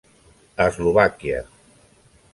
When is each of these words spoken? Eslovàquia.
Eslovàquia. 0.65 1.45